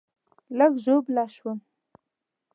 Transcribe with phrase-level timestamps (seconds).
[0.57, 1.59] لږ ژوبل شوم